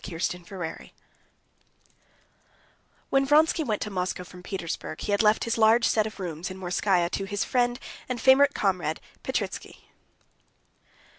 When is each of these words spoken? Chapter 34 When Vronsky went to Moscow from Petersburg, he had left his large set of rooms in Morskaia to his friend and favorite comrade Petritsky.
Chapter 0.03 0.39
34 0.39 0.87
When 3.11 3.23
Vronsky 3.23 3.63
went 3.63 3.83
to 3.83 3.91
Moscow 3.91 4.23
from 4.23 4.41
Petersburg, 4.41 5.01
he 5.01 5.11
had 5.11 5.21
left 5.21 5.43
his 5.43 5.59
large 5.59 5.85
set 5.87 6.07
of 6.07 6.19
rooms 6.19 6.49
in 6.49 6.57
Morskaia 6.57 7.07
to 7.11 7.25
his 7.25 7.43
friend 7.45 7.79
and 8.09 8.19
favorite 8.19 8.55
comrade 8.55 8.99
Petritsky. 9.21 9.91